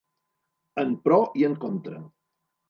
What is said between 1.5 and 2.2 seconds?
en contra.